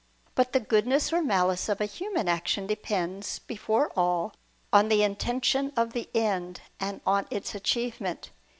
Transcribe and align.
But 0.33 0.51
the 0.51 0.59
goodness 0.59 1.13
or 1.13 1.21
malice 1.21 1.69
of 1.69 1.79
a 1.79 1.85
human 1.85 2.27
action 2.27 2.65
depends, 2.65 3.37
before 3.37 3.91
all, 3.95 4.33
on 4.73 4.89
the 4.89 5.03
intention 5.03 5.71
of 5.77 5.93
the 5.93 6.09
end, 6.15 6.61
and 6.79 7.01
on 7.05 7.27
its 7.29 7.53
achievement. 7.53 8.31